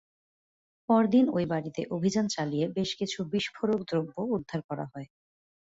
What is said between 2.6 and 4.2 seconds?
বেশ কিছু বিস্ফোরক দ্রব্য